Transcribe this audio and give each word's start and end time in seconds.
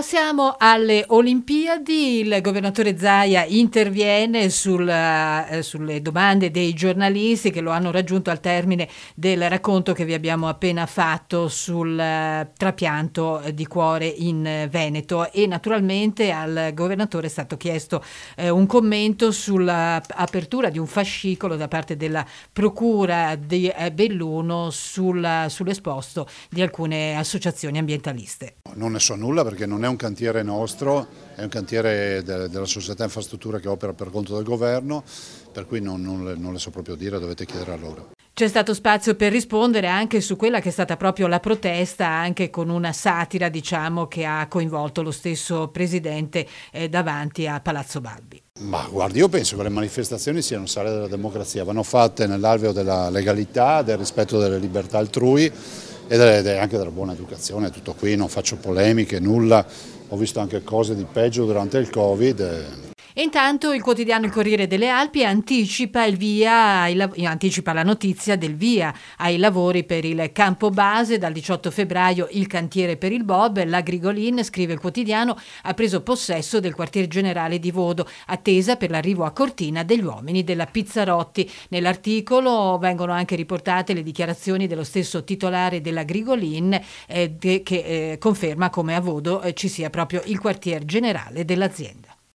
Passiamo 0.00 0.54
alle 0.56 1.04
Olimpiadi. 1.08 2.20
Il 2.20 2.38
governatore 2.40 2.96
Zaia 2.96 3.44
interviene 3.44 4.48
sul, 4.48 4.88
eh, 4.88 5.60
sulle 5.60 6.00
domande 6.00 6.50
dei 6.50 6.72
giornalisti 6.72 7.50
che 7.50 7.60
lo 7.60 7.70
hanno 7.70 7.90
raggiunto 7.90 8.30
al 8.30 8.40
termine 8.40 8.88
del 9.14 9.46
racconto 9.50 9.92
che 9.92 10.06
vi 10.06 10.14
abbiamo 10.14 10.48
appena 10.48 10.86
fatto 10.86 11.48
sul 11.48 11.98
eh, 11.98 12.50
trapianto 12.56 13.42
di 13.52 13.66
cuore 13.66 14.06
in 14.06 14.68
Veneto 14.70 15.30
e 15.30 15.46
naturalmente 15.46 16.30
al 16.30 16.70
governatore 16.72 17.26
è 17.26 17.30
stato 17.30 17.58
chiesto 17.58 18.02
eh, 18.36 18.48
un 18.48 18.64
commento 18.64 19.30
sull'apertura 19.30 20.70
di 20.70 20.78
un 20.78 20.86
fascicolo 20.86 21.56
da 21.56 21.68
parte 21.68 21.98
della 21.98 22.24
Procura 22.50 23.36
di 23.36 23.68
eh, 23.68 23.92
Belluno 23.92 24.70
sul, 24.70 25.44
sull'esposto 25.48 26.26
di 26.48 26.62
alcune 26.62 27.18
associazioni 27.18 27.76
ambientaliste. 27.76 28.54
Non 28.76 28.92
ne 28.92 28.98
so 28.98 29.14
nulla 29.14 29.44
perché 29.44 29.66
non 29.66 29.84
è 29.84 29.88
un 29.90 29.96
cantiere 29.96 30.42
nostro, 30.42 31.06
è 31.34 31.42
un 31.42 31.48
cantiere 31.48 32.22
de 32.22 32.48
della 32.48 32.64
società 32.64 33.04
infrastruttura 33.04 33.58
che 33.58 33.68
opera 33.68 33.92
per 33.92 34.10
conto 34.10 34.34
del 34.34 34.44
governo, 34.44 35.04
per 35.52 35.66
cui 35.66 35.80
non, 35.80 36.00
non, 36.00 36.24
le, 36.24 36.34
non 36.36 36.52
le 36.52 36.58
so 36.58 36.70
proprio 36.70 36.94
dire, 36.94 37.18
dovete 37.18 37.44
chiedere 37.44 37.72
a 37.72 37.76
loro. 37.76 38.10
C'è 38.32 38.48
stato 38.48 38.72
spazio 38.72 39.16
per 39.16 39.32
rispondere 39.32 39.86
anche 39.86 40.22
su 40.22 40.36
quella 40.36 40.60
che 40.60 40.70
è 40.70 40.72
stata 40.72 40.96
proprio 40.96 41.26
la 41.26 41.40
protesta, 41.40 42.06
anche 42.06 42.48
con 42.48 42.70
una 42.70 42.92
satira, 42.92 43.50
diciamo, 43.50 44.06
che 44.06 44.24
ha 44.24 44.46
coinvolto 44.48 45.02
lo 45.02 45.10
stesso 45.10 45.68
presidente 45.68 46.46
eh, 46.72 46.88
davanti 46.88 47.46
a 47.46 47.60
Palazzo 47.60 48.00
Balbi. 48.00 48.42
Ma 48.60 48.86
guardi, 48.90 49.18
io 49.18 49.28
penso 49.28 49.56
che 49.56 49.64
le 49.64 49.68
manifestazioni 49.68 50.40
siano 50.40 50.64
sale 50.64 50.90
della 50.90 51.08
democrazia, 51.08 51.64
vanno 51.64 51.82
fatte 51.82 52.26
nell'alveo 52.26 52.72
della 52.72 53.10
legalità, 53.10 53.82
del 53.82 53.98
rispetto 53.98 54.38
delle 54.38 54.58
libertà 54.58 54.96
altrui 54.96 55.52
è 56.18 56.58
anche 56.58 56.76
della 56.76 56.90
buona 56.90 57.12
educazione, 57.12 57.70
tutto 57.70 57.94
qui, 57.96 58.16
non 58.16 58.28
faccio 58.28 58.56
polemiche, 58.56 59.20
nulla, 59.20 59.64
ho 60.08 60.16
visto 60.16 60.40
anche 60.40 60.64
cose 60.64 60.96
di 60.96 61.06
peggio 61.10 61.44
durante 61.44 61.78
il 61.78 61.88
Covid. 61.88 62.89
Intanto 63.20 63.74
il 63.74 63.82
quotidiano 63.82 64.24
Il 64.24 64.32
Corriere 64.32 64.66
delle 64.66 64.88
Alpi 64.88 65.26
anticipa, 65.26 66.08
via, 66.08 66.84
anticipa, 66.84 67.74
la 67.74 67.82
notizia 67.82 68.34
del 68.34 68.56
via 68.56 68.94
ai 69.18 69.36
lavori 69.36 69.84
per 69.84 70.06
il 70.06 70.30
campo 70.32 70.70
base. 70.70 71.18
Dal 71.18 71.34
18 71.34 71.70
febbraio 71.70 72.28
il 72.30 72.46
cantiere 72.46 72.96
per 72.96 73.12
il 73.12 73.24
Bob, 73.24 73.62
la 73.64 73.82
Grigolin, 73.82 74.42
scrive 74.42 74.72
il 74.72 74.80
quotidiano, 74.80 75.36
ha 75.64 75.74
preso 75.74 76.02
possesso 76.02 76.60
del 76.60 76.74
quartier 76.74 77.08
generale 77.08 77.58
di 77.58 77.70
Vodo, 77.70 78.08
attesa 78.26 78.76
per 78.76 78.88
l'arrivo 78.88 79.26
a 79.26 79.32
Cortina 79.32 79.84
degli 79.84 80.02
uomini 80.02 80.42
della 80.42 80.64
Pizzarotti. 80.64 81.50
Nell'articolo 81.68 82.78
vengono 82.78 83.12
anche 83.12 83.36
riportate 83.36 83.92
le 83.92 84.02
dichiarazioni 84.02 84.66
dello 84.66 84.84
stesso 84.84 85.24
titolare 85.24 85.82
della 85.82 86.04
Grigolin 86.04 86.80
eh, 87.06 87.36
che 87.38 87.62
eh, 87.66 88.16
conferma 88.18 88.70
come 88.70 88.94
a 88.94 89.00
Vodo 89.00 89.42
eh, 89.42 89.52
ci 89.52 89.68
sia 89.68 89.90
proprio 89.90 90.22
il 90.24 90.40
quartier 90.40 90.86
generale 90.86 91.44
dell'azienda. 91.44 92.09